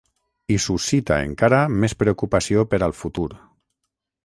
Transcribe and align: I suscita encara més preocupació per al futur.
I 0.53 0.55
suscita 0.63 1.17
encara 1.25 1.59
més 1.85 1.95
preocupació 2.01 2.65
per 2.75 2.83
al 2.87 2.99
futur. 3.03 3.31